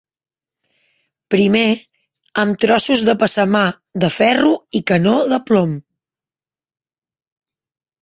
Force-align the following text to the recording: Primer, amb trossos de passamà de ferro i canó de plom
Primer, 1.35 1.65
amb 2.45 2.57
trossos 2.65 3.05
de 3.11 3.17
passamà 3.25 3.63
de 4.07 4.11
ferro 4.19 4.57
i 4.81 4.85
canó 4.95 5.17
de 5.37 5.43
plom 5.53 5.81